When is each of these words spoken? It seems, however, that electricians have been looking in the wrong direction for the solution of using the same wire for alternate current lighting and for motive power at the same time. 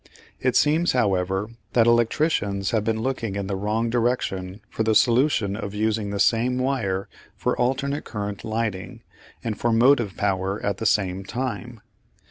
It 0.39 0.55
seems, 0.55 0.93
however, 0.93 1.51
that 1.73 1.85
electricians 1.85 2.71
have 2.71 2.83
been 2.83 3.03
looking 3.03 3.35
in 3.35 3.45
the 3.45 3.55
wrong 3.55 3.91
direction 3.91 4.61
for 4.67 4.81
the 4.81 4.95
solution 4.95 5.55
of 5.55 5.75
using 5.75 6.09
the 6.09 6.19
same 6.19 6.57
wire 6.57 7.07
for 7.35 7.55
alternate 7.55 8.03
current 8.03 8.43
lighting 8.43 9.03
and 9.43 9.55
for 9.59 9.71
motive 9.71 10.17
power 10.17 10.59
at 10.65 10.77
the 10.77 10.87
same 10.87 11.23
time. 11.23 11.81